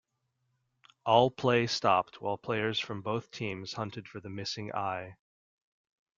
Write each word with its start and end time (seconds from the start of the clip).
All 1.05 1.29
play 1.29 1.67
stopped 1.67 2.23
while 2.23 2.35
players 2.35 2.79
from 2.79 3.03
both 3.03 3.29
teams 3.29 3.73
hunted 3.73 4.07
for 4.07 4.19
the 4.19 4.31
missing 4.31 4.73
eye. 4.73 5.15